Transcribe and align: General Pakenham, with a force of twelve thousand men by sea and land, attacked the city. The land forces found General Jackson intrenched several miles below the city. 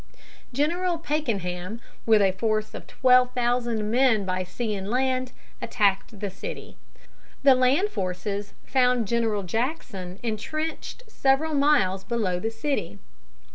General 0.51 0.97
Pakenham, 0.97 1.79
with 2.07 2.23
a 2.23 2.31
force 2.31 2.73
of 2.73 2.87
twelve 2.87 3.31
thousand 3.35 3.91
men 3.91 4.25
by 4.25 4.43
sea 4.43 4.73
and 4.73 4.89
land, 4.89 5.31
attacked 5.61 6.19
the 6.19 6.31
city. 6.31 6.75
The 7.43 7.53
land 7.53 7.89
forces 7.89 8.53
found 8.65 9.07
General 9.07 9.43
Jackson 9.43 10.17
intrenched 10.23 11.03
several 11.07 11.53
miles 11.53 12.03
below 12.03 12.39
the 12.39 12.49
city. 12.49 12.97